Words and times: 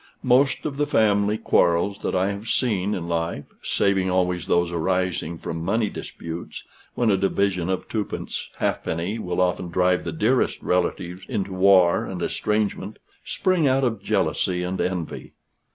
Most 0.23 0.65
of 0.65 0.77
the 0.77 0.87
family 0.87 1.37
quarrels 1.37 1.99
that 1.99 2.15
I 2.15 2.31
have 2.31 2.47
seen 2.47 2.95
in 2.95 3.07
life 3.07 3.43
(saving 3.61 4.09
always 4.09 4.47
those 4.47 4.71
arising 4.71 5.37
from 5.37 5.63
money 5.63 5.91
disputes, 5.91 6.63
when 6.95 7.11
a 7.11 7.17
division 7.17 7.69
of 7.69 7.87
twopence 7.87 8.49
halfpenny 8.57 9.19
will 9.19 9.39
often 9.39 9.69
drive 9.69 10.03
the 10.03 10.11
dearest 10.11 10.59
relatives 10.63 11.21
into 11.27 11.53
war 11.53 12.03
and 12.05 12.23
estrangement,) 12.23 12.97
spring 13.23 13.67
out 13.67 13.83
of 13.83 14.01
jealousy 14.01 14.63
and 14.63 14.81
envy. 14.81 15.33